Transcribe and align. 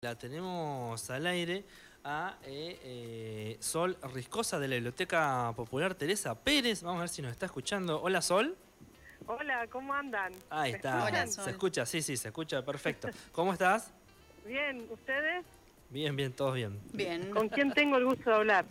La 0.00 0.14
tenemos 0.16 1.10
al 1.10 1.26
aire 1.26 1.64
a 2.04 2.38
eh, 2.44 2.78
eh, 2.84 3.56
Sol 3.58 3.98
Riscosa 4.14 4.60
de 4.60 4.68
la 4.68 4.76
Biblioteca 4.76 5.52
Popular 5.56 5.96
Teresa 5.96 6.36
Pérez. 6.36 6.84
Vamos 6.84 6.98
a 6.98 7.00
ver 7.00 7.08
si 7.08 7.20
nos 7.20 7.32
está 7.32 7.46
escuchando. 7.46 8.00
Hola 8.00 8.22
Sol. 8.22 8.56
Hola, 9.26 9.66
¿cómo 9.66 9.92
andan? 9.92 10.32
Ahí 10.50 10.74
está. 10.74 11.04
Hola, 11.04 11.26
se 11.26 11.50
escucha, 11.50 11.84
sí, 11.84 12.00
sí, 12.00 12.16
se 12.16 12.28
escucha 12.28 12.64
perfecto. 12.64 13.08
¿Cómo 13.32 13.52
estás? 13.52 13.90
Bien, 14.46 14.86
¿ustedes? 14.88 15.44
Bien, 15.90 16.14
bien, 16.14 16.32
todos 16.32 16.54
bien. 16.54 16.78
Bien. 16.92 17.32
¿Con 17.32 17.48
quién 17.48 17.72
tengo 17.72 17.96
el 17.96 18.04
gusto 18.04 18.30
de 18.30 18.36
hablar? 18.36 18.66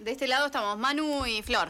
De 0.00 0.10
este 0.10 0.26
lado 0.26 0.46
estamos 0.46 0.76
Manu 0.76 1.24
y 1.24 1.40
Flor. 1.44 1.68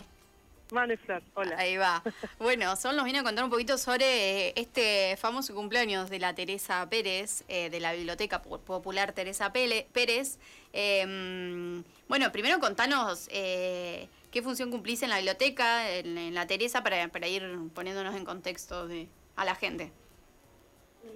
Flor, 0.68 1.22
hola. 1.34 1.56
Ahí 1.58 1.76
va. 1.78 2.02
Bueno, 2.38 2.76
Sol 2.76 2.94
nos 2.94 3.04
viene 3.04 3.20
a 3.20 3.22
contar 3.22 3.42
un 3.44 3.50
poquito 3.50 3.78
sobre 3.78 4.48
eh, 4.48 4.52
este 4.56 5.16
famoso 5.16 5.54
cumpleaños 5.54 6.10
de 6.10 6.18
la 6.18 6.34
Teresa 6.34 6.86
Pérez, 6.90 7.42
eh, 7.48 7.70
de 7.70 7.80
la 7.80 7.94
Biblioteca 7.94 8.42
Pu- 8.42 8.60
Popular 8.60 9.12
Teresa 9.12 9.50
Pele- 9.52 9.86
Pérez. 9.92 10.38
Eh, 10.74 11.06
mm, 11.06 11.84
bueno, 12.08 12.30
primero 12.32 12.58
contanos 12.60 13.28
eh, 13.32 14.08
qué 14.30 14.42
función 14.42 14.70
cumplís 14.70 15.02
en 15.02 15.08
la 15.10 15.16
biblioteca, 15.16 15.90
en, 15.90 16.18
en 16.18 16.34
la 16.34 16.46
Teresa, 16.46 16.82
para, 16.82 17.08
para 17.08 17.26
ir 17.28 17.42
poniéndonos 17.74 18.14
en 18.14 18.24
contexto 18.26 18.86
de, 18.86 19.08
a 19.36 19.44
la 19.46 19.54
gente. 19.54 19.90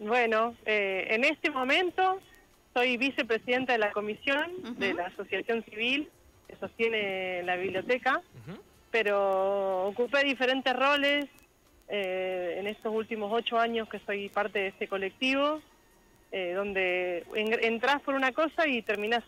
Bueno, 0.01 0.57
eh, 0.65 1.09
en 1.11 1.25
este 1.25 1.51
momento 1.51 2.21
soy 2.73 2.97
vicepresidenta 2.97 3.73
de 3.75 3.79
la 3.79 3.93
comisión 3.93 4.79
de 4.79 4.95
la 4.95 5.09
Asociación 5.09 5.63
Civil 5.65 6.09
que 6.49 6.57
sostiene 6.57 7.43
la 7.43 7.57
biblioteca, 7.57 8.23
Ujú. 8.49 8.59
Pero 8.93 9.87
ocupé 9.89 10.23
diferentes 10.23 10.73
roles 10.77 11.25
eh, 11.89 12.57
en 12.59 12.67
estos 12.69 12.95
últimos 12.95 13.33
ocho 13.33 13.59
años 13.59 13.89
que 13.89 13.99
soy 14.01 14.29
parte 14.29 14.61
de 14.61 14.67
este 14.69 14.87
colectivo, 14.87 15.61
eh, 16.31 16.53
donde 16.53 17.25
en- 17.35 17.65
entras 17.65 18.01
por 18.03 18.15
una 18.15 18.33
cosa 18.33 18.69
y 18.69 18.83
terminás 18.83 19.25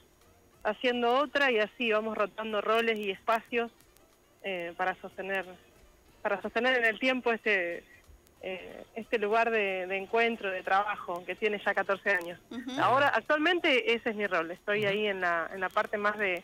haciendo 0.62 1.14
otra 1.18 1.50
y 1.50 1.58
así 1.58 1.90
vamos 1.90 2.16
rotando 2.16 2.60
roles 2.60 2.96
y 2.98 3.10
espacios 3.10 3.70
eh, 4.42 4.72
para 4.76 4.94
sostener 5.00 5.44
para 6.22 6.40
sostener 6.40 6.78
en 6.78 6.84
el 6.86 6.98
tiempo 6.98 7.32
este 7.32 7.82
eh, 8.40 8.84
este 8.94 9.18
lugar 9.18 9.50
de, 9.50 9.86
de 9.86 9.96
encuentro, 9.96 10.50
de 10.50 10.62
trabajo, 10.62 11.24
que 11.24 11.34
tiene 11.34 11.60
ya 11.64 11.72
14 11.74 12.10
años. 12.10 12.38
Ahora, 12.78 13.08
actualmente 13.08 13.94
ese 13.94 14.10
es 14.10 14.16
mi 14.16 14.26
rol, 14.26 14.50
estoy 14.50 14.84
ahí 14.84 15.06
en 15.06 15.22
la, 15.22 15.48
en 15.52 15.60
la 15.60 15.70
parte 15.70 15.96
más 15.96 16.18
de 16.18 16.42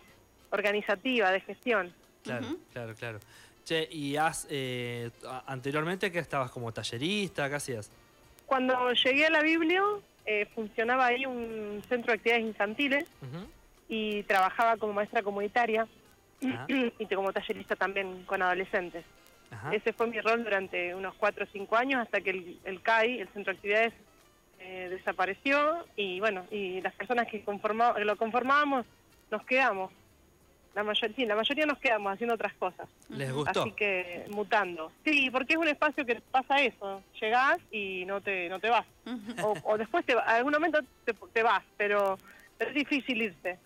organizativa, 0.51 1.31
de 1.31 1.41
gestión. 1.41 1.95
Claro, 2.23 2.47
claro, 2.73 2.95
claro. 2.95 3.19
Che, 3.65 3.89
y 3.91 4.17
has, 4.17 4.47
eh, 4.51 5.11
anteriormente 5.47 6.11
que 6.11 6.19
estabas 6.19 6.51
como 6.51 6.73
tallerista, 6.73 7.49
¿qué 7.49 7.55
hacías? 7.57 7.91
Cuando 8.47 8.93
llegué 8.93 9.27
a 9.27 9.31
la 9.31 9.43
Biblio, 9.43 10.03
eh, 10.27 10.47
funcionaba 10.55 11.07
ahí 11.07 11.25
un 11.27 11.83
centro 11.89 12.13
de 12.13 12.17
actividades 12.17 12.45
infantiles 12.47 13.05
y 13.89 14.23
trabajaba 14.25 14.77
como 14.77 14.93
maestra 14.93 15.23
comunitaria 15.23 15.87
Ah. 16.43 16.67
y 16.99 17.07
como 17.15 17.33
tallerista 17.35 17.77
también 17.77 18.25
con 18.25 18.41
adolescentes. 18.41 19.05
Ajá. 19.51 19.75
Ese 19.75 19.93
fue 19.93 20.07
mi 20.07 20.19
rol 20.23 20.43
durante 20.43 20.95
unos 20.95 21.15
4 21.17 21.45
o 21.45 21.49
5 21.53 21.77
años 21.77 22.01
hasta 22.01 22.23
que 22.23 22.31
el, 22.31 22.59
el 22.65 22.81
CAI, 22.81 23.21
el 23.21 23.29
Centro 23.29 23.53
de 23.53 23.57
Actividades, 23.59 23.93
eh, 24.59 24.89
desapareció 24.91 25.85
y 25.97 26.19
bueno, 26.19 26.47
y 26.51 26.81
las 26.81 26.95
personas 26.95 27.27
que, 27.29 27.45
conforma- 27.45 27.95
que 27.95 28.05
lo 28.07 28.17
conformábamos 28.17 28.87
nos 29.31 29.45
quedamos. 29.45 29.93
La 30.75 30.85
mayoría, 30.85 31.17
sí, 31.17 31.27
la 31.27 31.35
mayoría 31.35 31.67
nos 31.67 31.79
quedamos 31.79 32.13
haciendo 32.13 32.35
otras 32.35 32.55
cosas. 32.55 32.89
¿Les 33.09 33.33
gustó? 33.33 33.63
Así 33.63 33.73
que 33.73 34.27
mutando. 34.31 34.93
Sí, 35.05 35.29
porque 35.31 35.55
es 35.55 35.59
un 35.59 35.67
espacio 35.67 36.07
que 36.07 36.21
pasa 36.31 36.63
eso. 36.63 37.03
Llegás 37.21 37.59
y 37.73 38.05
no 38.07 38.21
te, 38.21 38.49
no 38.49 38.61
te 38.61 38.71
vas. 38.71 38.87
O, 39.43 39.55
o 39.65 39.79
después 39.79 40.07
te, 40.07 40.13
algún 40.13 40.53
momento 40.53 40.79
te, 41.05 41.13
te 41.33 41.43
vas, 41.43 41.65
pero, 41.77 42.19
pero 42.57 42.71
es 42.71 42.77
difícil 42.77 43.21
irse. 43.21 43.59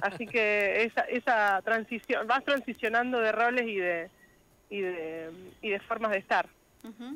Así 0.00 0.26
que 0.26 0.84
esa, 0.84 1.00
esa 1.02 1.60
transición, 1.62 2.26
vas 2.28 2.44
transicionando 2.44 3.18
de 3.18 3.32
roles 3.32 3.66
y 3.66 3.76
de, 3.76 4.10
y 4.70 4.80
de, 4.80 5.30
y 5.60 5.70
de 5.70 5.80
formas 5.80 6.12
de 6.12 6.18
estar. 6.18 6.48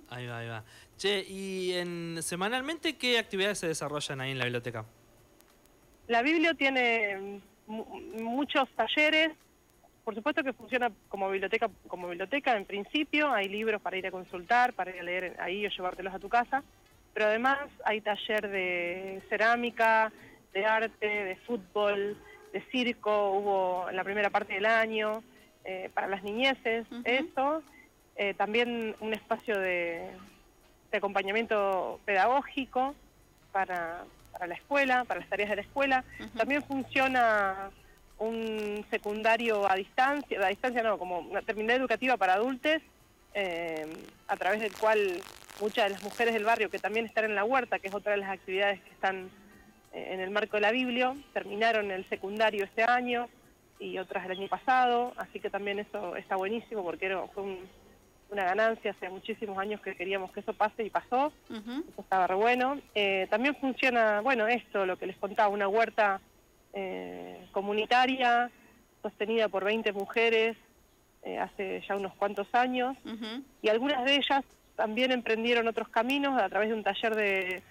Ahí 0.09 0.27
va, 0.27 0.39
ahí 0.39 0.49
va. 0.49 0.65
Che, 0.97 1.25
y 1.29 1.75
en, 1.75 2.23
semanalmente, 2.23 2.97
¿qué 2.97 3.19
actividades 3.19 3.59
se 3.59 3.69
desarrollan 3.69 4.21
ahí 4.21 4.33
en 4.33 4.39
la 4.39 4.45
biblioteca? 4.45 4.85
La 6.09 6.23
Biblio 6.23 6.55
tiene 6.57 7.41
muchos 7.69 8.69
talleres. 8.71 9.31
Por 10.05 10.15
supuesto 10.15 10.43
que 10.43 10.53
funciona 10.53 10.91
como 11.09 11.31
biblioteca, 11.31 11.69
como 11.87 12.09
biblioteca 12.09 12.57
en 12.57 12.65
principio. 12.65 13.31
Hay 13.31 13.49
libros 13.49 13.81
para 13.83 13.97
ir 13.97 14.07
a 14.07 14.11
consultar, 14.11 14.73
para 14.73 14.91
ir 14.91 15.01
a 15.01 15.03
leer 15.03 15.37
ahí 15.39 15.67
o 15.67 15.69
llevártelos 15.69 16.15
a 16.15 16.19
tu 16.19 16.29
casa. 16.29 16.63
Pero 17.13 17.27
además 17.27 17.59
hay 17.85 18.01
taller 18.01 18.49
de 18.49 19.23
cerámica, 19.29 20.13
de 20.53 20.65
arte, 20.65 21.07
de 21.07 21.37
fútbol, 21.37 22.17
de 22.53 22.61
circo. 22.71 23.33
Hubo 23.33 23.91
en 23.91 23.97
la 23.97 24.05
primera 24.05 24.31
parte 24.31 24.55
del 24.55 24.67
año 24.67 25.23
eh, 25.65 25.91
para 25.93 26.07
las 26.07 26.23
niñeces. 26.23 26.87
Eso. 27.05 27.63
Eh, 28.17 28.35
también 28.35 28.97
un 29.01 29.13
espacio 29.13 29.59
de, 29.59 30.11
de 30.91 30.99
acompañamiento 30.99 32.01
pedagógico 32.05 32.95
para, 33.53 34.05
para 34.39 34.49
la 34.49 34.55
escuela, 34.55 35.05
para 35.05 35.21
las 35.21 35.29
tareas 35.29 35.51
de 35.51 35.57
la 35.57 35.63
escuela. 35.63 36.05
También 36.37 36.63
funciona 36.63 37.71
un 38.19 38.85
secundario 38.91 39.71
a 39.71 39.75
distancia, 39.75 40.41
a 40.45 40.49
distancia 40.49 40.83
no, 40.83 40.99
como 40.99 41.19
una 41.19 41.43
terminal 41.43 41.77
educativa 41.77 42.17
para 42.17 42.35
adultos, 42.35 42.79
eh, 43.35 43.87
a 44.29 44.37
través 44.37 44.61
del 44.61 44.73
cual 44.73 45.21
muchas 45.61 45.85
de 45.87 45.91
las 45.91 46.03
mujeres 46.03 46.35
del 46.35 46.45
barrio 46.45 46.71
que 46.71 46.79
también 46.79 47.07
están 47.07 47.25
en 47.25 47.35
la 47.35 47.45
huerta, 47.45 47.79
que 47.79 47.89
es 47.89 47.95
otra 47.95 48.13
de 48.13 48.19
las 48.19 48.31
actividades 48.31 48.81
que 48.81 48.91
están 48.91 49.29
eh, 49.93 50.09
en 50.13 50.21
el 50.21 50.31
marco 50.31 50.57
de 50.57 50.61
la 50.63 50.71
Biblio, 50.73 51.17
terminaron 51.33 51.91
el 51.91 52.09
secundario 52.09 52.65
este 52.65 52.85
año 52.85 53.29
y 53.81 53.99
otras 53.99 54.25
el 54.25 54.33
año 54.33 54.49
pasado, 54.49 55.13
así 55.17 55.39
que 55.41 55.51
también 55.51 55.79
eso 55.79 56.17
está 56.17 56.37
buenísimo 56.37 56.83
porque 56.83 57.07
era, 57.07 57.27
fue 57.29 57.43
un- 57.45 57.69
una 58.31 58.45
ganancia, 58.45 58.91
hace 58.91 59.09
muchísimos 59.09 59.59
años 59.59 59.81
que 59.81 59.95
queríamos 59.95 60.31
que 60.33 60.41
eso 60.41 60.53
pase 60.53 60.85
y 60.85 60.91
pasó. 60.91 61.33
Eso 61.51 62.01
estaba 62.01 62.27
re 62.27 62.35
bueno. 62.35 62.79
Eh, 62.95 63.27
también 63.31 63.55
funciona, 63.57 64.21
bueno, 64.21 64.47
esto, 64.47 64.85
lo 64.85 64.99
que 64.99 65.07
les 65.07 65.17
contaba, 65.17 65.49
una 65.49 65.69
huerta 65.69 66.21
eh, 66.73 67.47
comunitaria 67.53 68.51
sostenida 69.03 69.49
por 69.49 69.65
20 69.65 69.93
mujeres 69.93 70.57
eh, 71.23 71.39
hace 71.39 71.83
ya 71.89 71.97
unos 71.97 72.15
cuantos 72.15 72.47
años 72.53 72.97
y 73.63 73.69
algunas 73.69 74.05
de 74.05 74.17
ellas 74.17 74.45
también 74.77 75.13
emprendieron 75.13 75.67
otros 75.67 75.89
caminos 75.89 76.41
a 76.41 76.49
través 76.49 76.69
de 76.69 76.75
un 76.75 76.83
taller 76.83 77.15
de, 77.15 77.63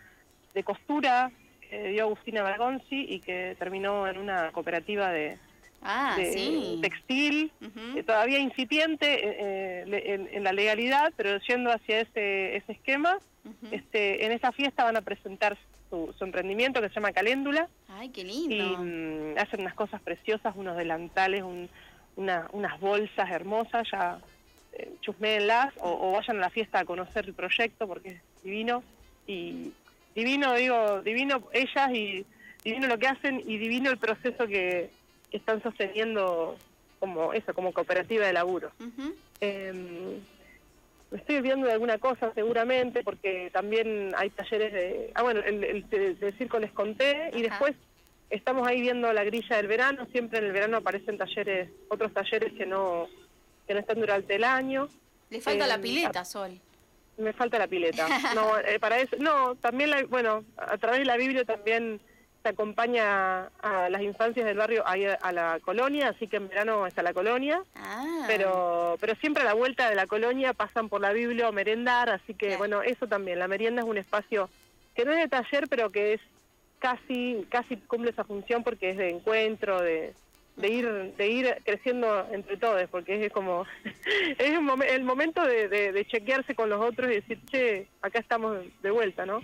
de 0.53 0.63
costura 0.63 1.31
que 1.61 1.89
dio 1.89 2.03
Agustina 2.03 2.43
Bergonzi 2.43 3.05
y 3.07 3.19
que 3.19 3.55
terminó 3.59 4.07
en 4.07 4.17
una 4.17 4.51
cooperativa 4.51 5.11
de, 5.11 5.37
Ah, 5.81 6.15
de 6.17 6.33
sí. 6.33 6.79
textil 6.81 7.51
eh, 7.95 8.03
todavía 8.03 8.39
incipiente 8.39 9.05
eh, 9.13 9.37
eh, 9.39 9.83
le- 9.87 10.13
en, 10.13 10.29
en 10.31 10.43
la 10.43 10.51
legalidad, 10.51 11.13
pero 11.15 11.39
yendo 11.47 11.71
hacia 11.71 12.01
ese, 12.01 12.55
ese 12.57 12.71
esquema. 12.73 13.17
Este, 13.71 14.25
en 14.25 14.33
esa 14.33 14.51
fiesta 14.51 14.83
van 14.83 14.97
a 14.97 15.01
presentar 15.01 15.57
su, 15.89 16.13
su 16.17 16.23
emprendimiento 16.25 16.81
que 16.81 16.89
se 16.89 16.95
llama 16.95 17.13
Caléndula 17.13 17.69
Ay, 17.87 18.09
qué 18.09 18.21
y 18.21 18.25
lindo. 18.25 18.77
mm, 18.79 19.37
hacen 19.37 19.61
unas 19.61 19.73
cosas 19.73 20.01
preciosas, 20.01 20.53
unos 20.57 20.75
delantales, 20.75 21.43
un- 21.43 21.69
una- 22.17 22.47
unas 22.51 22.77
bolsas 22.81 23.29
hermosas, 23.31 23.87
ya 23.89 24.19
eh, 24.73 24.91
chusméenlas 24.99 25.73
o, 25.77 25.89
o 26.09 26.11
vayan 26.11 26.37
a 26.37 26.41
la 26.41 26.49
fiesta 26.49 26.79
a 26.79 26.85
conocer 26.85 27.23
el 27.25 27.33
proyecto 27.33 27.87
porque 27.87 28.09
es 28.09 28.21
divino 28.43 28.83
y 29.27 29.71
divino, 30.13 30.53
digo, 30.55 31.01
divino 31.01 31.43
ellas 31.53 31.89
y 31.93 32.25
divino 32.65 32.87
lo 32.87 32.97
que 32.99 33.07
hacen 33.07 33.41
y 33.45 33.57
divino 33.57 33.89
el 33.91 33.97
proceso 33.97 34.45
que 34.45 34.89
están 35.31 35.61
sosteniendo 35.63 36.55
como 36.99 37.33
eso, 37.33 37.53
como 37.53 37.73
cooperativa 37.73 38.25
de 38.25 38.33
laburo. 38.33 38.71
Eh, 39.41 40.19
me 41.11 41.17
estoy 41.19 41.37
olvidando 41.37 41.67
de 41.67 41.73
alguna 41.73 41.97
cosa 41.99 42.33
seguramente 42.33 43.03
porque 43.03 43.49
también 43.53 44.13
hay 44.17 44.29
talleres 44.29 44.73
de... 44.73 45.11
Ah, 45.15 45.21
bueno, 45.23 45.39
el, 45.45 45.85
el 45.91 46.37
circo 46.37 46.59
les 46.59 46.71
conté 46.71 47.29
y 47.33 47.45
Ajá. 47.45 47.49
después 47.49 47.75
estamos 48.29 48.67
ahí 48.67 48.81
viendo 48.81 49.11
la 49.13 49.23
grilla 49.23 49.55
del 49.57 49.67
verano. 49.67 50.05
Siempre 50.11 50.39
en 50.39 50.45
el 50.45 50.51
verano 50.51 50.77
aparecen 50.77 51.17
talleres, 51.17 51.69
otros 51.89 52.13
talleres 52.13 52.51
que 52.53 52.65
no, 52.65 53.07
que 53.67 53.73
no 53.73 53.79
están 53.79 53.99
durante 53.99 54.35
el 54.35 54.43
año. 54.43 54.89
Le 55.29 55.39
falta 55.39 55.65
Eh, 55.65 55.67
la 55.67 55.77
pileta, 55.79 56.25
Sol. 56.25 56.59
Me 57.17 57.31
falta 57.33 57.57
la 57.57 57.67
pileta. 57.67 58.05
No, 58.35 58.57
eh, 58.59 58.79
para 58.79 58.99
eso, 58.99 59.15
no, 59.19 59.55
también, 59.55 59.89
la, 59.91 60.03
bueno, 60.05 60.43
a 60.57 60.77
través 60.77 60.99
de 60.99 61.05
la 61.05 61.15
Biblia 61.17 61.45
también 61.45 62.01
se 62.43 62.49
acompaña 62.49 63.47
a 63.61 63.89
las 63.89 64.01
infancias 64.01 64.45
del 64.45 64.57
barrio 64.57 64.83
ahí 64.87 65.05
a, 65.05 65.13
a 65.15 65.31
la 65.31 65.59
colonia, 65.61 66.09
así 66.09 66.27
que 66.27 66.37
en 66.37 66.47
verano 66.49 66.87
está 66.87 67.01
la 67.03 67.13
colonia. 67.13 67.61
Ah. 67.75 68.23
pero 68.27 68.97
pero 69.01 69.15
siempre 69.15 69.43
a 69.43 69.45
la 69.45 69.53
vuelta 69.53 69.89
de 69.89 69.95
la 69.95 70.07
colonia 70.07 70.53
pasan 70.53 70.89
por 70.89 71.01
la 71.01 71.11
Biblia 71.13 71.47
a 71.47 71.51
merendar, 71.51 72.09
así 72.09 72.33
que 72.33 72.47
Claro. 72.47 72.59
bueno, 72.59 72.81
eso 72.83 73.07
también, 73.07 73.39
la 73.39 73.47
merienda 73.47 73.81
es 73.81 73.87
un 73.87 73.97
espacio 73.97 74.49
que 74.95 75.05
no 75.05 75.11
es 75.11 75.19
de 75.19 75.27
taller, 75.27 75.67
pero 75.69 75.91
que 75.91 76.13
es 76.13 76.21
casi 76.79 77.45
casi 77.49 77.77
cumple 77.77 78.11
esa 78.11 78.23
función 78.23 78.63
porque 78.63 78.91
es 78.91 78.97
de 78.97 79.09
encuentro, 79.09 79.81
de, 79.81 80.13
de 80.57 80.69
ir 80.69 81.13
de 81.15 81.27
ir 81.27 81.57
creciendo 81.63 82.27
entre 82.31 82.57
todos, 82.57 82.89
porque 82.89 83.23
es 83.25 83.31
como 83.31 83.65
es 84.37 84.51
el 84.91 85.03
momento 85.03 85.45
de, 85.45 86.05
chequearse 86.09 86.55
con 86.55 86.69
los 86.69 86.81
otros 86.81 87.09
y 87.11 87.15
decir, 87.15 87.39
che, 87.45 87.87
acá 88.01 88.19
estamos 88.19 88.57
de 88.81 88.91
vuelta, 88.91 89.25
¿no? 89.25 89.41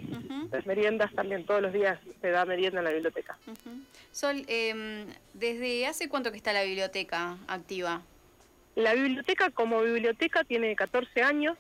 Las 0.51 0.65
meriendas 0.65 1.13
también, 1.13 1.45
todos 1.45 1.62
los 1.62 1.71
días 1.71 2.00
se 2.19 2.30
da 2.31 2.45
merienda 2.45 2.80
en 2.80 2.86
la 2.86 2.92
biblioteca. 2.92 3.38
Sol, 4.12 4.44
eh, 4.48 5.06
¿desde 5.33 5.86
hace 5.86 6.10
cuánto 6.10 6.31
que 6.31 6.38
está 6.38 6.51
la 6.51 6.63
biblioteca 6.63 7.38
activa? 7.48 8.01
La 8.75 8.94
biblioteca 8.95 9.51
como 9.51 9.81
biblioteca 9.81 10.44
tiene 10.44 10.75
14 10.75 11.21
años, 11.21 11.57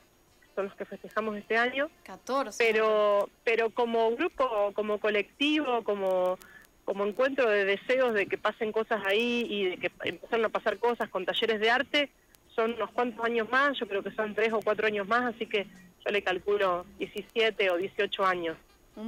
son 0.55 0.65
los 0.65 0.75
que 0.75 0.85
festejamos 0.85 1.37
este 1.37 1.57
año. 1.57 1.89
14. 2.03 2.57
Pero, 2.63 3.29
pero 3.43 3.69
como 3.69 4.15
grupo, 4.15 4.71
como 4.73 4.99
colectivo, 4.99 5.83
como 5.83 6.37
como 6.85 7.05
encuentro 7.05 7.49
de 7.49 7.65
deseos 7.65 8.13
de 8.13 8.27
que 8.27 8.37
pasen 8.37 8.71
cosas 8.71 9.01
ahí 9.05 9.45
y 9.49 9.65
de 9.65 9.77
que 9.77 9.91
empezaron 10.03 10.45
a 10.45 10.49
pasar 10.49 10.77
cosas 10.77 11.09
con 11.09 11.25
talleres 11.25 11.59
de 11.59 11.69
arte, 11.69 12.09
son 12.55 12.73
unos 12.73 12.91
cuantos 12.91 13.23
años 13.25 13.49
más, 13.49 13.77
yo 13.79 13.87
creo 13.87 14.03
que 14.03 14.11
son 14.11 14.35
tres 14.35 14.53
o 14.53 14.59
cuatro 14.61 14.85
años 14.87 15.07
más, 15.07 15.33
así 15.33 15.47
que 15.47 15.65
yo 16.05 16.11
le 16.11 16.21
calculo 16.21 16.85
17 16.99 17.69
o 17.71 17.77
18 17.77 18.25
años 18.25 18.57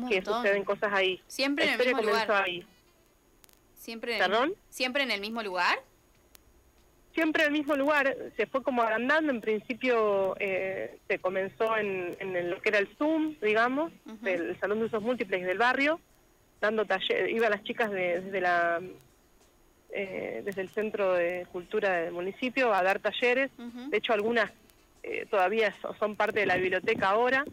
que 0.10 0.24
suceden 0.24 0.64
cosas 0.64 0.92
ahí. 0.94 1.22
¿Siempre 1.28 1.66
en 1.66 1.80
el 1.80 1.86
mismo 1.86 2.02
lugar? 2.02 2.32
Ahí. 2.32 2.66
¿Siempre 3.76 4.14
en, 4.14 4.20
¿Perdón? 4.20 4.56
¿Siempre 4.70 5.04
en 5.04 5.12
el 5.12 5.22
mismo 5.22 5.44
lugar? 5.44 5.78
Siempre 7.14 7.44
en 7.44 7.48
el 7.48 7.54
mismo 7.54 7.76
lugar, 7.76 8.16
se 8.36 8.46
fue 8.48 8.64
como 8.64 8.82
agrandando, 8.82 9.32
en 9.32 9.42
principio 9.42 10.36
eh, 10.40 10.98
se 11.08 11.20
comenzó 11.20 11.78
en, 11.78 12.18
en, 12.20 12.50
lo 12.50 12.62
que 12.62 12.70
era 12.70 12.80
el 12.80 12.88
Zoom, 12.98 13.36
digamos, 13.42 13.94
el 14.26 14.60
Salón 14.60 14.80
de 14.80 14.86
Usos 14.86 15.02
Múltiples 15.02 15.46
del 15.46 15.58
barrio, 15.58 16.02
dando 16.62 16.86
talleres, 16.86 17.32
iban 17.32 17.52
las 17.52 17.64
chicas 17.64 17.92
desde 17.92 18.42
la 18.42 18.82
eh, 19.98 20.42
desde 20.44 20.62
el 20.62 20.68
Centro 20.68 21.14
de 21.14 21.48
Cultura 21.54 22.02
del 22.02 22.12
municipio 22.12 22.74
a 22.74 22.84
dar 22.84 23.00
talleres, 23.00 23.50
de 23.58 23.96
hecho 23.96 24.12
algunas 24.12 24.52
eh, 25.04 25.26
todavía 25.30 25.74
son 25.98 26.18
parte 26.18 26.42
de 26.42 26.46
la 26.46 26.58
biblioteca 26.58 27.12
ahora, 27.12 27.46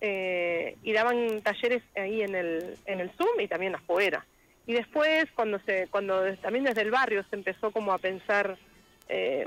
eh, 0.00 0.78
y 0.82 0.92
daban 0.94 1.42
talleres 1.42 1.82
ahí 1.94 2.22
en 2.22 2.34
el, 2.34 2.78
en 2.86 3.00
el 3.00 3.10
Zoom 3.10 3.38
y 3.40 3.46
también 3.46 3.74
afuera. 3.74 4.24
Y 4.66 4.72
después, 4.72 5.26
cuando 5.34 5.58
se 5.66 5.88
cuando 5.88 6.34
también 6.36 6.64
desde 6.64 6.80
el 6.80 6.90
barrio 6.90 7.24
se 7.28 7.36
empezó 7.36 7.70
como 7.70 7.92
a 7.92 7.98
pensar 7.98 8.56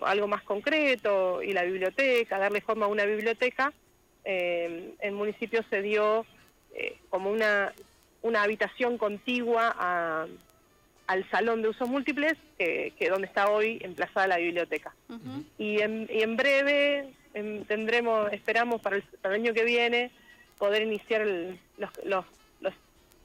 algo 0.04 0.28
más 0.28 0.44
concreto 0.44 1.42
y 1.42 1.52
la 1.52 1.64
biblioteca, 1.64 2.38
darle 2.38 2.62
forma 2.62 2.86
a 2.86 2.90
una 2.90 3.06
biblioteca, 3.06 3.74
el 4.24 5.12
municipio 5.14 5.64
se 5.72 5.82
dio 5.82 6.28
como 7.10 7.32
una 7.32 7.74
una 8.26 8.42
habitación 8.42 8.98
contigua 8.98 10.28
al 11.06 11.30
salón 11.30 11.62
de 11.62 11.70
usos 11.70 11.88
múltiples, 11.88 12.34
que 12.58 12.92
que 12.98 13.10
donde 13.10 13.28
está 13.28 13.50
hoy 13.50 13.78
emplazada 13.82 14.26
la 14.28 14.38
biblioteca. 14.38 14.96
y, 15.60 15.80
en, 15.80 16.10
y, 16.12 16.24
en, 16.24 16.36
breve 16.36 17.14
em, 17.36 17.64
tendremos, 17.66 18.34
esperamos 18.34 18.82
para 18.82 18.96
el, 18.96 19.04
año 19.24 19.54
que 19.54 19.64
viene, 19.64 20.10
poder 20.58 20.82
iniciar 20.82 21.24
los, 21.78 21.92
los, 22.04 22.26
los, 22.62 22.74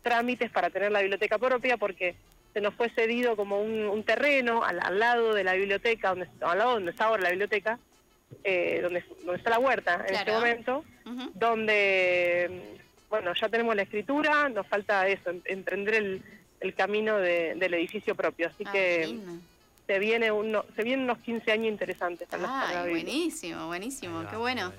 trámites 0.02 0.50
para 0.50 0.69
tener 0.69 0.93
la 0.93 1.00
biblioteca 1.00 1.38
propia, 1.38 1.79
porque 1.79 2.14
se 2.52 2.61
nos 2.61 2.75
fue 2.75 2.91
cedido 2.91 3.37
como 3.37 3.62
un, 3.62 4.02
terreno 4.05 4.62
al, 4.64 4.99
lado 4.99 5.32
de 5.32 5.44
la 5.44 5.55
biblioteca, 5.55 6.11
donde, 6.11 6.29
al 6.43 6.58
lado 6.58 6.73
donde 6.73 6.91
está 6.91 7.06
ahora 7.06 7.23
la 7.23 7.31
biblioteca, 7.31 7.79
eh, 8.44 8.81
donde, 8.82 9.02
donde 9.25 9.37
está 9.37 9.49
la 9.49 9.58
huerta 9.58 10.05
en 10.06 10.14
este 10.14 10.32
momento, 10.32 10.85
donde 11.35 12.80
bueno, 13.11 13.33
ya 13.35 13.49
tenemos 13.49 13.75
la 13.75 13.83
escritura, 13.83 14.49
nos 14.49 14.67
falta 14.67 15.07
eso, 15.09 15.31
emprender 15.45 15.95
el, 15.95 16.23
el 16.61 16.75
camino 16.75 17.19
del 17.19 17.75
edificio 17.75 18.15
propio. 18.15 18.49
Así 18.49 18.65
ah, 18.67 18.73
que 18.73 19.19
se 19.87 19.99
viene 19.99 20.31
uno, 20.31 20.65
se 20.77 20.85
vienen 20.85 21.05
unos 21.05 21.19
15 21.19 21.51
años 21.51 21.67
interesantes. 21.67 22.29
Ah, 22.33 22.85
buenísimo, 22.89 23.67
buenísimo, 23.67 24.25
qué 24.31 24.37
bueno. 24.37 24.73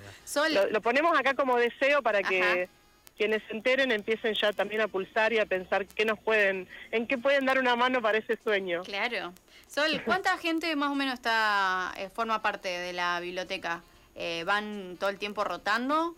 lo, 0.70 0.80
ponemos 0.80 1.18
acá 1.18 1.34
como 1.34 1.58
deseo 1.58 2.02
para 2.02 2.22
que 2.22 2.68
quienes 3.16 3.42
se 3.46 3.52
enteren 3.52 3.92
empiecen 3.92 4.34
ya 4.34 4.52
también 4.52 4.80
a 4.80 4.88
pulsar 4.88 5.34
y 5.34 5.38
a 5.38 5.44
pensar 5.44 5.86
qué 5.86 6.06
nos 6.06 6.18
pueden, 6.18 6.66
en 6.90 7.06
qué 7.06 7.18
pueden 7.18 7.44
dar 7.44 7.58
una 7.58 7.76
mano 7.76 8.00
para 8.00 8.18
ese 8.18 8.38
sueño. 8.42 8.82
Claro. 8.84 9.34
Sol, 9.66 10.02
¿cuánta 10.04 10.36
gente 10.38 10.74
más 10.76 10.90
o 10.90 10.94
menos 10.94 11.14
está 11.14 11.92
eh, 11.96 12.08
forma 12.08 12.40
parte 12.40 12.68
de 12.68 12.92
la 12.92 13.20
biblioteca? 13.20 13.82
Eh, 14.14 14.44
¿Van 14.44 14.96
todo 14.98 15.10
el 15.10 15.18
tiempo 15.18 15.44
rotando? 15.44 16.14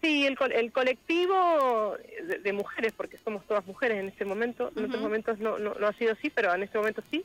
Sí, 0.00 0.26
el, 0.26 0.36
el 0.52 0.72
colectivo 0.72 1.96
de, 2.42 2.52
mujeres, 2.52 2.92
porque 2.96 3.18
somos 3.18 3.44
todas 3.46 3.66
mujeres 3.66 3.98
en 3.98 4.08
este 4.08 4.24
momento, 4.24 4.70
en 4.76 4.84
otros 4.84 5.02
momentos 5.02 5.38
no, 5.40 5.58
no, 5.58 5.74
ha 5.86 5.92
sido 5.94 6.12
así, 6.12 6.30
pero 6.30 6.54
en 6.54 6.62
este 6.62 6.78
momento 6.78 7.02
sí, 7.10 7.24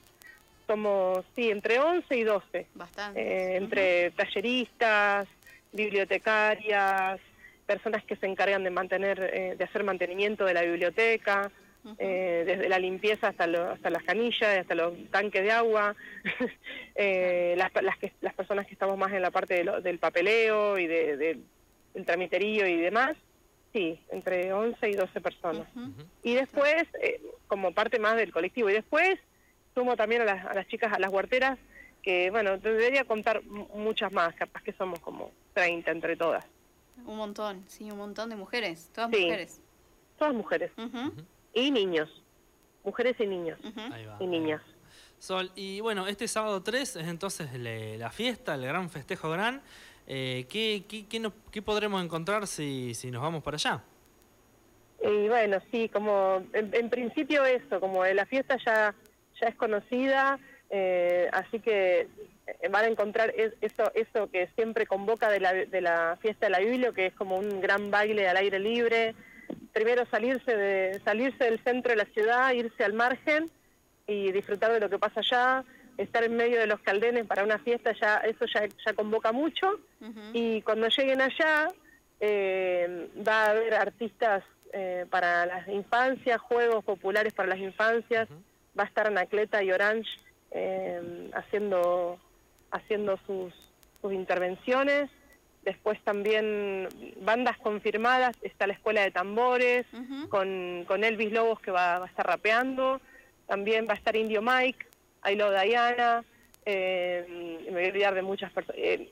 somos, 0.66 1.24
sí, 1.36 1.52
entre 1.52 1.80
11 1.80 2.18
y 2.18 2.24
12. 2.24 2.68
Bastante. 2.74 3.22
Eh, 3.22 3.58
entre 3.58 4.12
talleristas, 4.12 5.28
bibliotecarias, 5.72 7.20
personas 7.68 8.04
que 8.06 8.16
se 8.16 8.26
encargan 8.26 8.64
de 8.64 8.72
mantener, 8.72 9.20
eh, 9.22 9.56
de 9.56 9.64
hacer 9.64 9.84
mantenimiento 9.84 10.44
de 10.44 10.56
la 10.56 10.64
biblioteca, 10.64 11.52
eh, 12.00 12.44
desde 12.46 12.70
la 12.70 12.80
limpieza 12.80 13.28
hasta, 13.28 13.44
hasta 13.72 13.90
las 13.92 14.04
canillas, 14.04 14.58
hasta 14.58 14.74
los 14.74 14.94
tanques 15.12 15.44
de 15.44 15.52
agua, 15.52 15.96
las, 16.96 17.72
las, 17.84 17.98
que, 18.00 18.14
las 18.22 18.34
personas 18.34 18.66
que 18.66 18.74
estamos 18.74 18.98
más 18.98 19.12
en 19.12 19.22
la 19.22 19.30
parte 19.32 19.64
del 19.64 20.00
papeleo 20.00 20.80
y 20.80 20.88
de 20.88 21.38
el 21.94 22.06
tramiterío 22.06 22.68
y 22.68 22.78
demás, 22.78 23.16
sí, 23.72 24.00
entre 24.10 24.54
11 24.54 24.90
y 24.90 24.94
12 24.94 25.22
personas. 25.22 25.68
Y 26.24 26.36
después, 26.36 26.84
eh, 27.02 27.22
como 27.48 27.74
parte 27.74 28.00
más 28.00 28.16
del 28.16 28.32
colectivo, 28.32 28.70
y 28.70 28.74
después 28.74 29.20
sumo 29.74 29.96
también 29.96 30.22
a 30.22 30.26
las, 30.26 30.46
a 30.46 30.54
las 30.54 30.68
chicas, 30.68 30.94
a 30.94 31.00
las 31.00 31.12
huerteras, 31.12 31.58
que 32.02 32.30
bueno, 32.30 32.58
debería 32.58 33.06
contar 33.06 33.44
muchas 33.44 34.12
más, 34.12 34.36
capaz 34.36 34.62
que 34.62 34.74
somos 34.74 35.00
como 35.00 35.32
30 35.54 35.92
entre 35.92 36.16
todas. 36.16 36.46
Un 37.06 37.18
montón, 37.18 37.64
sí, 37.68 37.90
un 37.90 37.98
montón 37.98 38.30
de 38.30 38.36
mujeres, 38.36 38.90
todas 38.94 39.10
mujeres. 39.10 39.62
Todas 40.18 40.34
mujeres. 40.34 40.72
Y 41.54 41.72
niños, 41.72 42.24
mujeres 42.84 43.16
y 43.20 43.26
niños, 43.26 43.60
y 44.20 44.28
niñas. 44.28 44.62
Sol, 45.18 45.52
y 45.56 45.80
bueno, 45.80 46.08
este 46.08 46.28
sábado 46.28 46.62
3 46.62 46.98
es 46.98 47.08
entonces 47.08 47.50
la 47.54 48.12
fiesta, 48.12 48.56
el 48.56 48.64
gran 48.64 48.90
festejo 48.90 49.30
gran. 49.30 49.62
Eh, 50.08 50.46
¿qué, 50.50 50.84
qué, 51.52 51.62
podremos 51.62 52.04
encontrar 52.04 52.48
si, 52.48 52.94
si 52.94 53.10
nos 53.10 53.22
vamos 53.22 53.44
para 53.44 53.56
allá? 53.56 53.84
Y 55.02 55.28
bueno, 55.28 55.58
sí, 55.72 55.90
como 55.90 56.44
en, 56.54 56.90
principio 56.90 57.46
eso, 57.46 57.80
como 57.80 58.06
la 58.06 58.26
fiesta 58.26 58.58
ya, 58.66 58.96
ya 59.40 59.48
es 59.48 59.56
conocida, 59.56 60.40
eh, 60.70 61.30
así 61.34 61.60
que 61.60 62.08
eh, 62.48 62.70
van 62.70 62.86
a 62.86 62.88
encontrar 62.88 63.34
eso, 63.36 63.92
eso 63.94 64.30
que 64.32 64.50
siempre 64.56 64.86
convoca 64.86 65.30
de 65.30 65.40
la, 65.40 65.54
de 65.54 65.82
la 65.82 66.18
fiesta 66.22 66.46
de 66.46 66.52
la 66.52 66.60
Biblia, 66.60 66.92
que 66.94 67.08
es 67.08 67.14
como 67.14 67.38
un 67.38 67.60
gran 67.60 67.92
baile 67.92 68.28
al 68.28 68.38
aire 68.38 68.60
libre. 68.60 69.16
Primero 69.74 70.06
salirse, 70.10 70.56
de, 70.56 71.02
salirse 71.04 71.44
del 71.46 71.62
centro 71.64 71.92
de 71.92 71.98
la 71.98 72.06
ciudad, 72.06 72.54
irse 72.54 72.84
al 72.84 72.94
margen 72.94 73.52
y 74.08 74.32
disfrutar 74.32 74.72
de 74.72 74.80
lo 74.80 74.90
que 74.90 75.00
pasa 75.00 75.20
allá 75.20 75.66
estar 75.98 76.24
en 76.24 76.36
medio 76.36 76.60
de 76.60 76.68
los 76.68 76.80
caldenes 76.80 77.26
para 77.26 77.44
una 77.44 77.60
fiesta 77.60 77.94
ya 78.00 78.18
eso 78.18 78.46
ya, 78.46 78.68
ya 78.86 78.94
convoca 78.94 79.32
mucho. 79.32 79.80
Y 80.34 80.62
cuando 80.62 80.88
lleguen 80.90 81.22
allá 81.22 81.70
eh, 82.20 83.10
va 83.26 83.46
a 83.46 83.50
haber 83.52 83.74
artistas 83.74 84.44
eh, 84.74 85.06
para 85.10 85.46
las 85.46 85.68
infancias, 85.68 86.42
juegos 86.42 86.84
populares 86.84 87.34
para 87.34 87.50
las 87.50 87.60
infancias, 87.60 88.28
va 88.78 88.84
a 88.84 88.88
estar 88.88 89.08
Anacleta 89.08 89.64
y 89.64 89.72
Orange 89.72 90.10
eh, 90.52 91.30
haciendo 91.34 92.20
haciendo 92.72 93.20
sus, 93.26 93.54
sus 94.02 94.14
intervenciones. 94.14 95.10
Después 95.64 95.98
también 96.04 96.90
bandas 97.22 97.58
confirmadas, 97.60 98.36
está 98.42 98.68
la 98.68 98.74
Escuela 98.74 99.02
de 99.02 99.12
Tambores, 99.12 99.86
con, 100.28 100.84
con 100.86 101.06
Elvis 101.06 101.32
Lobos 101.32 101.62
que 101.62 101.72
va, 101.72 102.00
va 102.00 102.06
a 102.06 102.10
estar 102.10 102.28
rapeando, 102.28 103.00
también 103.48 103.88
va 103.88 103.94
a 103.94 103.96
estar 103.96 104.16
Indio 104.18 104.42
Mike, 104.42 104.86
Ailo 105.24 105.52
Diana, 105.52 106.24
eh, 106.66 107.26
me 107.66 107.72
voy 107.72 107.86
a 107.86 107.88
olvidar 107.88 108.16
de 108.16 108.22
muchas 108.22 108.52
personas, 108.52 108.80
eh, 108.80 109.12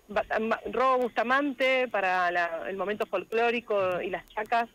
Robo 0.72 1.00
Bustamante 1.00 1.88
para 1.90 2.30
el 2.70 2.78
momento 2.78 3.06
folclórico 3.06 4.02
y 4.02 4.10
las 4.10 4.28
chacas, 4.30 4.70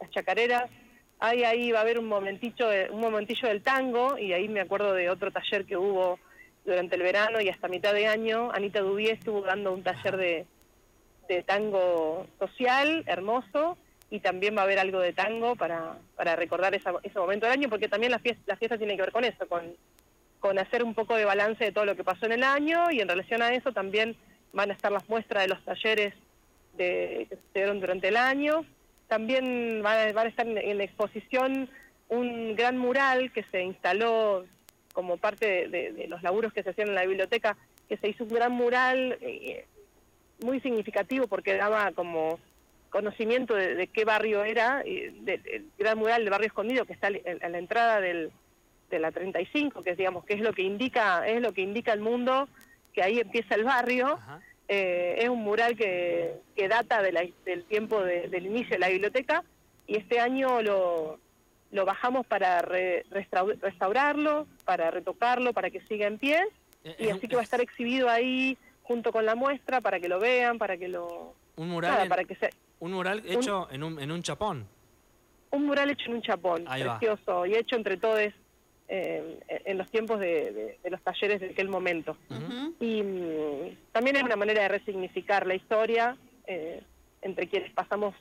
las 0.00 0.10
chacareras. 0.10 0.70
Ahí, 1.18 1.44
ahí 1.44 1.70
va 1.70 1.78
a 1.78 1.82
haber 1.82 1.98
un 1.98 2.06
momentillo, 2.06 2.66
un 2.90 3.00
momentillo 3.00 3.48
del 3.48 3.62
tango 3.62 4.18
y 4.18 4.32
ahí 4.32 4.48
me 4.48 4.60
acuerdo 4.60 4.92
de 4.92 5.08
otro 5.08 5.30
taller 5.30 5.64
que 5.64 5.76
hubo 5.76 6.18
durante 6.64 6.96
el 6.96 7.02
verano 7.02 7.40
y 7.40 7.48
hasta 7.48 7.68
mitad 7.68 7.94
de 7.94 8.06
año. 8.06 8.50
Anita 8.52 8.80
Dubié 8.80 9.12
estuvo 9.12 9.42
dando 9.42 9.72
un 9.72 9.82
taller 9.82 10.16
de, 10.16 10.46
tango 11.46 12.26
social, 12.38 13.04
hermoso, 13.06 13.78
y 14.10 14.20
también 14.20 14.54
va 14.54 14.60
a 14.60 14.64
haber 14.64 14.78
algo 14.78 15.00
de 15.00 15.14
tango 15.14 15.56
para, 15.56 15.96
para 16.14 16.36
recordar 16.36 16.74
ese 16.74 17.18
momento 17.18 17.46
del 17.46 17.54
año, 17.54 17.70
porque 17.70 17.88
también 17.88 18.12
la 18.12 18.18
fiesta, 18.18 18.42
la 18.46 18.56
fiesta 18.56 18.76
tiene 18.76 18.96
que 18.96 19.02
ver 19.02 19.12
con 19.12 19.24
eso, 19.24 19.48
con 19.48 19.74
con 20.42 20.58
hacer 20.58 20.82
un 20.82 20.92
poco 20.92 21.14
de 21.14 21.24
balance 21.24 21.64
de 21.64 21.70
todo 21.70 21.84
lo 21.84 21.94
que 21.94 22.02
pasó 22.02 22.26
en 22.26 22.32
el 22.32 22.42
año 22.42 22.90
y 22.90 23.00
en 23.00 23.06
relación 23.06 23.42
a 23.42 23.54
eso 23.54 23.72
también 23.72 24.16
van 24.52 24.70
a 24.70 24.74
estar 24.74 24.90
las 24.90 25.08
muestras 25.08 25.44
de 25.44 25.48
los 25.48 25.64
talleres 25.64 26.14
de, 26.76 27.28
que 27.30 27.36
sucedieron 27.36 27.78
durante 27.78 28.08
el 28.08 28.16
año. 28.16 28.66
También 29.06 29.82
van 29.84 29.98
a, 30.18 30.24
estar 30.24 30.48
en, 30.48 30.80
exposición 30.80 31.70
un 32.08 32.56
gran 32.56 32.76
mural 32.76 33.30
que 33.30 33.44
se 33.52 33.62
instaló 33.62 34.44
como 34.92 35.16
parte 35.16 35.68
de, 35.68 36.06
los 36.08 36.24
laburos 36.24 36.52
que 36.52 36.64
se 36.64 36.70
hacían 36.70 36.88
en 36.88 36.96
la 36.96 37.06
biblioteca, 37.06 37.56
que 37.88 37.96
se 37.98 38.08
hizo 38.08 38.24
un 38.24 38.30
gran 38.30 38.50
mural 38.50 39.18
eh, 39.20 39.64
muy 40.42 40.58
significativo 40.60 41.28
porque 41.28 41.56
daba 41.56 41.92
como 41.92 42.40
conocimiento 42.90 43.54
de, 43.54 43.76
de 43.76 43.86
qué 43.86 44.04
barrio 44.04 44.42
era, 44.42 44.82
del 44.82 45.70
gran 45.78 45.98
mural 45.98 46.22
del 46.22 46.30
barrio 46.30 46.48
escondido 46.48 46.84
que 46.84 46.94
está 46.94 47.06
a 47.06 47.48
la 47.48 47.58
entrada 47.58 48.00
del, 48.00 48.32
de 48.92 49.00
la 49.00 49.10
35, 49.10 49.82
que 49.82 49.90
es 49.90 49.96
digamos 49.96 50.24
que 50.24 50.34
es 50.34 50.40
lo 50.40 50.52
que 50.52 50.62
indica 50.62 51.26
es 51.26 51.40
lo 51.40 51.52
que 51.52 51.62
indica 51.62 51.92
el 51.92 52.00
mundo 52.00 52.48
que 52.92 53.02
ahí 53.02 53.18
empieza 53.18 53.54
el 53.54 53.64
barrio. 53.64 54.18
Eh, 54.68 55.16
es 55.18 55.28
un 55.28 55.42
mural 55.42 55.76
que, 55.76 56.34
que 56.54 56.68
data 56.68 57.02
de 57.02 57.10
la- 57.12 57.26
del 57.44 57.64
tiempo 57.64 58.02
de- 58.02 58.28
del 58.28 58.46
inicio 58.46 58.70
de 58.70 58.78
la 58.78 58.88
biblioteca 58.88 59.42
y 59.86 59.96
este 59.96 60.20
año 60.20 60.60
lo, 60.62 61.18
lo 61.72 61.84
bajamos 61.84 62.26
para 62.26 62.60
re- 62.62 63.04
restau- 63.10 63.58
restaurarlo, 63.60 64.46
para 64.64 64.90
retocarlo, 64.90 65.52
para 65.52 65.70
que 65.70 65.80
siga 65.88 66.06
en 66.06 66.18
pie 66.18 66.40
Eh, 66.84 66.96
y 66.98 67.08
así 67.10 67.28
que 67.28 67.34
va 67.36 67.42
a 67.42 67.44
estar 67.44 67.60
exhibido 67.60 68.08
ahí 68.10 68.56
junto 68.82 69.10
con 69.12 69.24
la 69.24 69.34
muestra 69.34 69.80
para 69.80 69.98
que 70.00 70.08
lo 70.08 70.18
vean, 70.20 70.58
para 70.58 70.76
que 70.76 70.88
lo... 70.88 71.34
Un 71.56 71.68
mural, 71.68 71.92
nada, 71.92 72.02
en- 72.04 72.08
para 72.08 72.24
que 72.24 72.34
sea 72.36 72.50
un 72.80 72.92
mural 72.92 73.22
hecho 73.24 73.68
en 73.70 73.82
un, 73.84 74.00
en 74.00 74.10
un 74.10 74.22
chapón. 74.22 74.66
un 75.50 75.66
mural 75.66 75.90
hecho 75.90 76.06
en 76.06 76.14
un 76.14 76.22
chapón, 76.22 76.64
Ahí 76.66 76.82
va. 76.82 76.98
precioso, 76.98 77.46
y 77.46 77.54
hecho 77.54 77.76
entre 77.76 77.96
todos 77.98 78.20
eh, 78.94 79.38
en 79.64 79.78
los 79.78 79.90
tiempos 79.90 80.20
de, 80.20 80.52
de- 80.52 80.78
de 80.82 80.90
los 80.90 81.00
talleres 81.02 81.40
de 81.40 81.46
aquel 81.50 81.68
momento. 81.68 82.16
Ujú. 82.30 82.40
Ujú. 82.44 82.74
Y 82.80 83.02
mm, 83.02 83.76
también 83.92 84.16
es 84.16 84.22
una 84.22 84.36
manera 84.36 84.62
de 84.62 84.68
resignificar 84.68 85.46
la 85.46 85.54
historia 85.54 86.16
eh, 86.46 86.82
entre 87.22 87.46
quienes 87.48 87.72
pasamos, 87.72 88.14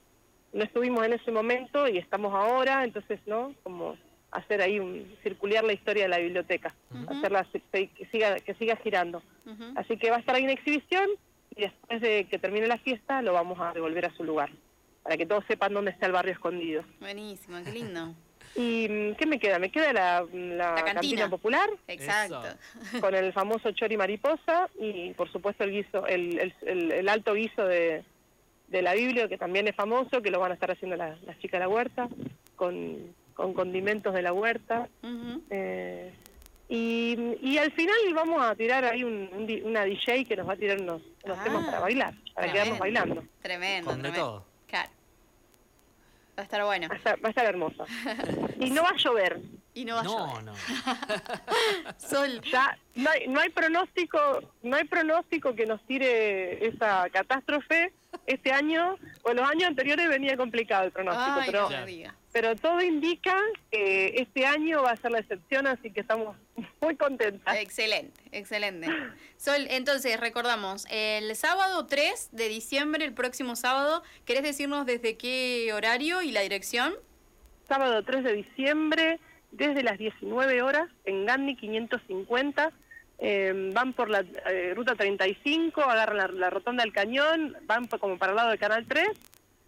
no 0.54 0.64
estuvimos 0.64 1.06
en 1.06 1.14
ese 1.14 1.32
momento 1.32 1.88
y 1.88 1.98
estamos 1.98 2.34
ahora, 2.34 2.84
entonces, 2.84 3.20
¿no? 3.26 3.54
Como 3.64 3.98
hacer 4.32 4.62
ahí 4.62 4.80
un, 4.80 5.14
circular 5.24 5.64
la 5.66 5.74
historia 5.74 6.04
de 6.04 6.10
la 6.10 6.20
biblioteca, 6.20 6.74
Ujú. 6.94 7.14
hacerla 7.18 7.46
se- 7.52 7.62
se- 7.72 7.88
que 7.88 8.06
siga, 8.06 8.36
que 8.40 8.54
siga 8.54 8.76
girando. 8.78 9.22
Ujú. 9.46 9.74
Así 9.76 9.98
que 9.98 10.10
va 10.10 10.18
a 10.18 10.20
estar 10.20 10.36
ahí 10.36 10.44
en 10.46 10.52
exhibición 10.52 11.10
y 11.56 11.62
después 11.64 12.00
de 12.00 12.26
que 12.30 12.40
termine 12.40 12.68
la 12.68 12.78
fiesta 12.78 13.22
lo 13.22 13.34
vamos 13.34 13.60
a 13.60 13.74
devolver 13.74 14.06
a 14.06 14.16
su 14.16 14.24
lugar, 14.24 14.50
para 15.04 15.18
que 15.18 15.26
todos 15.26 15.44
sepan 15.48 15.74
dónde 15.74 15.92
está 15.92 16.06
el 16.06 16.14
barrio 16.14 16.32
escondido. 16.34 16.84
Buenísimo, 17.02 17.58
qué 17.66 17.72
lindo. 17.74 18.14
¿Y 18.56 19.14
qué 19.16 19.26
me 19.26 19.40
queda? 19.40 19.60
Me 19.60 19.72
queda 19.72 19.94
la, 19.94 20.26
la 20.34 20.56
La 20.56 20.76
cantina. 20.76 20.94
cantina 20.94 21.30
popular 21.30 21.70
Exacto. 21.88 22.42
con 23.02 23.16
el 23.16 23.32
famoso 23.34 23.72
chori 23.72 23.96
mariposa 23.98 24.70
y 24.80 25.12
por 25.14 25.32
supuesto 25.32 25.64
el 25.64 25.72
guiso, 25.72 26.06
el, 26.08 26.38
el, 26.40 26.54
el- 26.66 26.92
el 26.92 27.10
alto 27.10 27.34
guiso 27.34 27.66
de, 27.66 28.04
de 28.68 28.82
la 28.82 28.94
Biblia, 28.94 29.28
que 29.28 29.38
también 29.38 29.68
es 29.68 29.76
famoso, 29.76 30.22
que 30.22 30.32
lo 30.32 30.40
van 30.40 30.52
a 30.52 30.56
estar 30.56 30.72
haciendo 30.72 30.98
la- 30.98 31.16
las 31.26 31.38
chicas 31.40 31.60
de 31.60 31.66
la 31.66 31.70
huerta, 31.70 32.10
con, 32.56 33.16
con 33.34 33.54
condimentos 33.54 34.14
de 34.14 34.22
la 34.22 34.34
huerta. 34.34 34.90
Eh, 35.50 36.12
y, 36.70 37.18
y 37.42 37.58
al 37.58 37.72
final 37.74 37.96
vamos 38.14 38.42
a 38.42 38.56
tirar 38.56 38.86
ahí 38.86 39.04
un, 39.04 39.30
un 39.34 39.46
di- 39.46 39.62
una 39.62 39.84
DJ 39.84 40.24
que 40.26 40.36
nos 40.38 40.48
va 40.48 40.54
a 40.54 40.58
tirar 40.58 40.80
unos, 40.82 41.02
unos 41.26 41.38
Ah. 41.38 41.44
temas 41.44 41.66
para 41.66 41.80
bailar, 41.82 42.14
para 42.14 42.48
Tremendo. 42.48 42.54
quedarnos 42.54 42.80
bailando. 42.80 43.24
Tremendo. 43.42 43.90
Con 43.90 43.98
de 44.02 44.10
tremendo. 44.10 44.26
todo. 44.26 44.51
Va 46.42 46.44
a 46.44 46.48
estar 46.48 46.64
bueno. 46.66 46.88
Va 46.90 46.96
a 46.96 46.98
estar, 46.98 47.24
va 47.24 47.28
a 47.28 47.30
estar 47.30 47.46
hermoso. 47.46 47.86
Y 48.60 48.72
no 48.72 48.82
va 48.82 48.90
a 48.90 48.96
llover. 48.98 49.40
Y 49.76 49.86
no 49.86 49.94
va 49.96 50.02
a 50.02 50.04
No, 50.04 50.28
llover. 50.28 50.44
no. 50.44 50.54
Sol. 52.00 52.42
Ya 52.52 52.76
no 52.96 53.10
hay, 53.12 53.28
no 53.28 53.40
hay 53.40 53.50
pronóstico, 53.50 54.18
no 54.64 54.76
hay 54.76 54.86
pronóstico 54.86 55.54
que 55.54 55.68
nos 55.68 55.82
tire 55.86 56.66
esa 56.66 57.08
catástrofe 57.12 57.94
este 58.28 58.52
año. 58.52 58.98
O 59.24 59.34
los 59.34 59.48
años 59.50 59.66
anteriores 59.66 60.08
venía 60.10 60.38
complicado 60.38 60.86
el 60.86 60.92
pronóstico, 60.92 61.40
Ay, 61.40 61.46
pero 61.46 61.70
no 61.70 62.22
pero 62.32 62.56
todo 62.56 62.82
indica 62.82 63.36
que 63.70 64.14
este 64.18 64.46
año 64.46 64.84
va 64.84 64.92
a 64.92 64.96
ser 64.96 65.12
la 65.12 65.20
excepción, 65.20 65.68
así 65.68 65.92
que 65.92 66.00
estamos 66.00 66.36
muy 66.82 66.96
contentas. 66.96 67.58
Excelente, 67.58 68.22
excelente. 68.32 68.88
Sol, 69.38 69.68
entonces 69.70 70.20
recordamos, 70.20 70.86
el 70.90 71.36
sábado 71.36 71.86
3 71.88 72.30
de 72.32 72.48
diciembre, 72.48 73.04
el 73.04 73.14
próximo 73.14 73.56
sábado, 73.56 74.04
¿querés 74.26 74.44
decirnos 74.44 74.86
desde 74.86 75.18
qué 75.18 75.72
horario 75.74 76.22
y 76.22 76.32
la 76.32 76.42
dirección? 76.42 76.94
Sábado 77.68 78.04
3 78.04 78.24
de 78.24 78.34
diciembre, 78.34 79.20
desde 79.52 79.84
las 79.84 79.98
19 79.98 80.62
horas, 80.62 80.90
en 81.06 81.26
Gandhi 81.26 81.56
550. 81.58 82.72
Eh, 83.24 83.70
van 83.74 83.94
por 83.94 84.10
la 84.10 84.20
eh, 84.50 84.74
ruta 84.76 84.96
35, 84.96 85.82
agarran 85.82 86.18
la, 86.18 86.28
la 86.28 86.50
rotonda 86.50 86.84
del 86.84 86.92
cañón, 86.92 87.56
van 87.64 87.86
por- 87.88 88.00
como 88.00 88.18
para 88.18 88.32
el 88.32 88.36
lado 88.36 88.50
del 88.50 88.60
Canal 88.60 88.86
3 88.88 89.08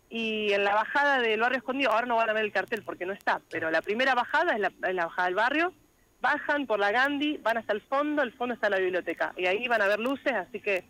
y 0.09 0.51
en 0.53 0.63
la 0.63 0.73
bajada 0.75 1.19
del 1.19 1.39
barrio 1.39 1.59
escondido, 1.59 1.91
ahora 1.91 2.07
no 2.07 2.15
van 2.17 2.29
a 2.29 2.33
ver 2.33 2.43
el 2.45 2.51
cartel 2.51 2.83
porque 2.83 3.05
no 3.05 3.13
está, 3.13 3.41
pero 3.49 3.71
la 3.71 3.81
primera 3.81 4.15
bajada 4.15 4.53
es 4.53 4.59
la, 4.59 4.67
es 4.89 4.95
la 4.95 5.05
bajada 5.05 5.25
del 5.27 5.35
barrio, 5.35 5.73
bajan 6.21 6.65
por 6.67 6.79
la 6.79 6.91
Gandhi, 6.91 7.37
van 7.37 7.57
hasta 7.57 7.73
el 7.73 7.81
fondo, 7.81 8.21
el 8.23 8.31
fondo 8.33 8.53
está 8.55 8.69
la 8.69 8.77
biblioteca 8.79 9.33
y 9.37 9.45
ahí 9.45 9.67
van 9.67 9.81
a 9.81 9.87
ver 9.87 9.99
luces, 9.99 10.33
así 10.33 10.59
que 10.59 10.83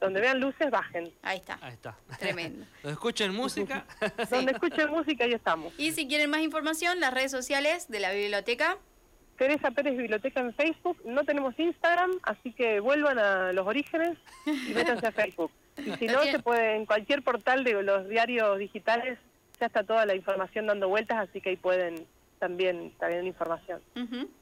donde 0.00 0.20
vean 0.22 0.40
luces 0.40 0.70
bajen. 0.70 1.12
Ahí 1.22 1.36
está. 1.38 1.58
Ahí 1.60 1.74
está. 1.74 1.94
Tremendo. 2.18 2.64
Los 2.82 2.92
escuchen 2.92 3.34
música. 3.34 3.84
Sí. 4.00 4.06
Donde 4.30 4.52
escuchen 4.52 4.88
música, 4.90 5.24
ahí 5.24 5.32
estamos. 5.34 5.74
Y 5.78 5.92
si 5.92 6.08
quieren 6.08 6.30
más 6.30 6.40
información, 6.40 7.00
las 7.00 7.12
redes 7.12 7.30
sociales 7.30 7.86
de 7.88 8.00
la 8.00 8.10
biblioteca. 8.12 8.78
Teresa 9.40 9.70
Pérez 9.70 9.96
Biblioteca 9.96 10.40
en 10.40 10.52
Facebook. 10.52 10.98
No 11.06 11.24
tenemos 11.24 11.58
Instagram, 11.58 12.10
así 12.24 12.52
que 12.52 12.78
vuelvan 12.78 13.18
a 13.18 13.54
los 13.54 13.66
orígenes 13.66 14.18
y 14.44 14.74
métanse 14.74 15.06
a 15.06 15.12
Facebook. 15.12 15.50
Y 15.78 15.92
si 15.92 16.08
no, 16.08 16.22
se 16.24 16.40
puede 16.40 16.76
en 16.76 16.84
cualquier 16.84 17.22
portal 17.22 17.64
de 17.64 17.82
los 17.82 18.06
diarios 18.06 18.58
digitales, 18.58 19.18
ya 19.58 19.68
está 19.68 19.82
toda 19.82 20.04
la 20.04 20.14
información 20.14 20.66
dando 20.66 20.90
vueltas, 20.90 21.26
así 21.26 21.40
que 21.40 21.48
ahí 21.48 21.56
pueden 21.56 22.06
también 22.38 22.92
tener 23.00 23.24
información. 23.24 23.80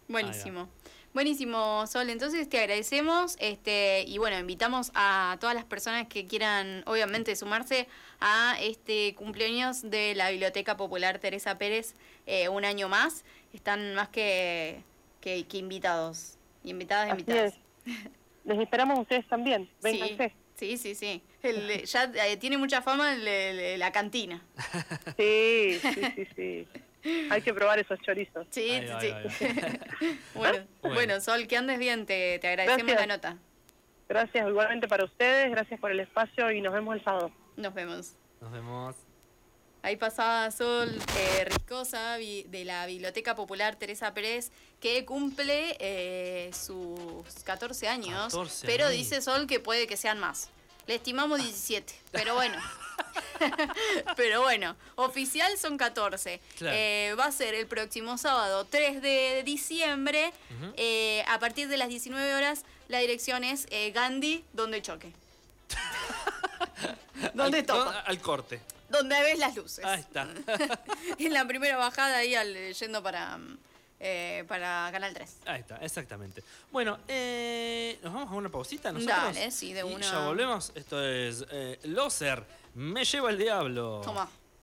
Buenísimo. 0.08 0.68
Buenísimo, 1.14 1.86
Sol. 1.86 2.10
Entonces 2.10 2.48
te 2.48 2.58
agradecemos 2.58 3.36
este 3.38 4.02
y 4.02 4.18
bueno, 4.18 4.36
invitamos 4.36 4.90
a 4.94 5.36
todas 5.40 5.54
las 5.54 5.64
personas 5.64 6.08
que 6.08 6.26
quieran, 6.26 6.82
obviamente, 6.86 7.36
sumarse 7.36 7.86
a 8.18 8.56
este 8.60 9.14
cumpleaños 9.14 9.88
de 9.88 10.16
la 10.16 10.30
Biblioteca 10.30 10.76
Popular 10.76 11.20
Teresa 11.20 11.56
Pérez 11.56 11.94
eh, 12.26 12.48
un 12.48 12.64
año 12.64 12.88
más. 12.88 13.24
Están 13.52 13.94
más 13.94 14.08
que, 14.10 14.82
que, 15.20 15.46
que 15.46 15.58
invitados. 15.58 16.36
Invitadas, 16.64 17.06
Así 17.12 17.20
invitadas. 17.20 17.54
es. 17.54 17.94
Les 18.44 18.58
esperamos 18.60 18.98
a 18.98 19.02
ustedes 19.02 19.26
también. 19.28 19.68
Vénganse. 19.82 20.34
Sí, 20.56 20.76
sí, 20.76 20.94
sí. 20.94 21.22
El- 21.42 21.84
ya 21.84 22.04
eh, 22.26 22.36
tiene 22.36 22.58
mucha 22.58 22.82
fama 22.82 23.14
el- 23.14 23.26
el- 23.28 23.78
la 23.78 23.92
cantina. 23.92 24.42
Sí, 25.16 25.78
sí, 25.80 26.02
sí, 26.16 26.28
sí. 26.36 26.68
Hay 27.30 27.42
que 27.42 27.54
probar 27.54 27.78
esos 27.78 27.98
chorizos. 28.00 28.46
Sí, 28.50 28.70
Ahí 28.70 28.86
va, 28.86 29.00
sí. 29.00 29.06
ahí 29.06 29.24
va, 29.24 29.30
sí. 29.30 29.44
ahí 29.44 29.54
va. 29.54 29.68
bueno, 30.34 30.66
Bueno. 30.82 30.94
bueno, 30.94 31.20
Sol, 31.20 31.46
que 31.46 31.56
andes 31.56 31.78
bien. 31.78 32.06
Te, 32.06 32.38
te 32.40 32.48
agradecemos 32.48 32.86
Gracias. 32.92 33.06
la 33.08 33.14
nota. 33.16 33.36
Gracias 34.08 34.48
igualmente 34.48 34.88
para 34.88 35.04
ustedes, 35.04 35.50
gracias 35.50 35.78
por 35.78 35.90
el 35.92 36.00
espacio 36.00 36.50
y 36.50 36.60
nos 36.60 36.72
vemos 36.72 36.96
el 36.96 37.04
sábado. 37.04 37.30
Nos 37.56 37.74
vemos. 37.74 38.14
Nos 38.40 38.50
vemos. 38.50 38.96
Ahí 39.82 39.96
pasaba 39.96 40.50
Sol 40.50 40.90
eh, 41.16 41.44
Riscosa 41.44 42.18
de 42.18 42.64
la 42.64 42.86
Biblioteca 42.86 43.34
Popular 43.36 43.76
Teresa 43.76 44.12
Pérez, 44.12 44.50
que 44.80 45.04
cumple 45.04 45.76
eh, 45.78 46.50
sus 46.52 47.24
14 47.44 47.88
años, 47.88 48.24
14 48.24 48.66
pero 48.66 48.88
dice 48.88 49.22
Sol 49.22 49.46
que 49.46 49.60
puede 49.60 49.86
que 49.86 49.96
sean 49.96 50.18
más. 50.18 50.50
Le 50.86 50.94
estimamos 50.96 51.38
17, 51.38 51.94
pero 52.12 52.34
bueno. 52.34 52.56
pero 54.16 54.40
bueno, 54.42 54.74
oficial 54.96 55.56
son 55.58 55.76
14. 55.76 56.40
Claro. 56.56 56.76
Eh, 56.76 57.14
va 57.18 57.26
a 57.26 57.32
ser 57.32 57.54
el 57.54 57.66
próximo 57.66 58.18
sábado 58.18 58.64
3 58.64 59.02
de 59.02 59.42
diciembre, 59.44 60.32
eh, 60.76 61.24
a 61.28 61.38
partir 61.38 61.68
de 61.68 61.76
las 61.76 61.88
19 61.88 62.34
horas. 62.34 62.64
La 62.88 63.00
dirección 63.00 63.44
es 63.44 63.66
eh, 63.70 63.90
Gandhi, 63.92 64.44
donde 64.54 64.80
choque. 64.80 65.12
donde 67.34 67.58
Al- 67.58 67.66
topa. 67.66 68.00
Al 68.00 68.20
corte. 68.20 68.60
Donde 68.88 69.20
ves 69.22 69.38
las 69.38 69.54
luces. 69.56 69.84
Ahí 69.84 70.00
está. 70.00 70.28
en 71.18 71.32
la 71.32 71.46
primera 71.46 71.76
bajada 71.76 72.18
ahí 72.18 72.34
al, 72.34 72.72
yendo 72.74 73.02
para, 73.02 73.38
eh, 74.00 74.44
para 74.48 74.88
Canal 74.92 75.12
3. 75.14 75.36
Ahí 75.46 75.60
está, 75.60 75.76
exactamente. 75.76 76.42
Bueno, 76.70 76.98
eh, 77.08 77.98
nos 78.02 78.14
vamos 78.14 78.30
a 78.32 78.34
una 78.34 78.48
pausita 78.48 78.90
nosotros. 78.92 79.16
Dale, 79.16 79.50
sí, 79.50 79.72
de 79.72 79.80
Y 79.80 79.82
una. 79.94 80.10
ya 80.10 80.26
volvemos. 80.26 80.72
Esto 80.74 81.04
es 81.04 81.44
eh, 81.50 81.78
Loser, 81.84 82.44
me 82.74 83.04
lleva 83.04 83.30
el 83.30 83.38
diablo. 83.38 84.00
Toma. 84.04 84.28